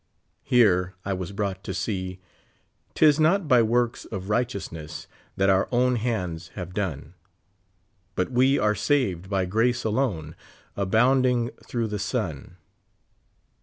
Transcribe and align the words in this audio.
Here 0.41 0.95
I 1.05 1.13
was 1.13 1.31
brought 1.31 1.63
to 1.63 1.75
see 1.75 2.13
—_•''Tis 2.95 3.19
not 3.19 3.47
by 3.47 3.61
works 3.61 4.05
of 4.05 4.29
righteousness 4.31 5.05
That 5.37 5.51
our 5.51 5.67
own 5.71 5.97
hands 5.97 6.47
have 6.55 6.73
done; 6.73 7.13
But 8.15 8.31
we 8.31 8.57
are 8.57 8.73
saved 8.73 9.29
by 9.29 9.45
j^race 9.45 9.85
alone, 9.85 10.35
Abounding 10.75 11.51
through 11.63 11.85
the 11.85 11.99
Son." 11.99 12.57